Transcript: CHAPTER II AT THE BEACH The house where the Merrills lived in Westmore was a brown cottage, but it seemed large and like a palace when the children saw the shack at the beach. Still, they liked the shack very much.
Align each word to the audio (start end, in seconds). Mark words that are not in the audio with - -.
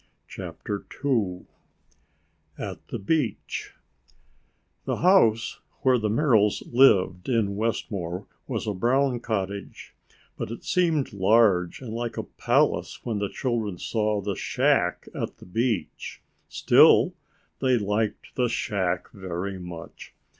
CHAPTER 0.27 0.83
II 1.05 1.45
AT 2.57 2.87
THE 2.87 2.97
BEACH 2.97 3.75
The 4.85 4.95
house 4.95 5.59
where 5.83 5.99
the 5.99 6.09
Merrills 6.09 6.63
lived 6.71 7.29
in 7.29 7.55
Westmore 7.55 8.25
was 8.47 8.65
a 8.65 8.73
brown 8.73 9.19
cottage, 9.19 9.93
but 10.37 10.49
it 10.49 10.63
seemed 10.63 11.13
large 11.13 11.81
and 11.81 11.93
like 11.93 12.17
a 12.17 12.23
palace 12.23 13.05
when 13.05 13.19
the 13.19 13.29
children 13.29 13.77
saw 13.77 14.21
the 14.21 14.33
shack 14.35 15.07
at 15.13 15.37
the 15.37 15.45
beach. 15.45 16.23
Still, 16.49 17.13
they 17.59 17.77
liked 17.77 18.33
the 18.35 18.49
shack 18.49 19.11
very 19.11 19.59
much. 19.59 20.15